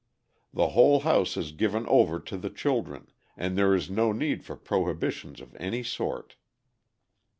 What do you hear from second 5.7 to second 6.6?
sort.